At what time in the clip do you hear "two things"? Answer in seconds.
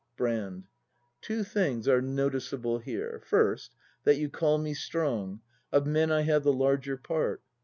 1.21-1.87